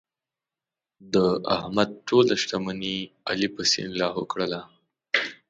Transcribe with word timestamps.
د 1.13 1.15
احمد 1.55 1.89
ټوله 2.07 2.33
شتمني 2.41 2.97
علي 3.29 3.47
په 3.55 3.61
سیند 3.71 3.93
لاهو 4.01 4.23
کړله. 4.31 4.61